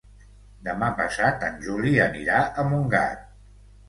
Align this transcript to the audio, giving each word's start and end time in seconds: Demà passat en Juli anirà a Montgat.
Demà 0.67 0.87
passat 1.01 1.45
en 1.49 1.59
Juli 1.65 1.91
anirà 2.05 2.39
a 2.63 2.65
Montgat. 2.71 3.29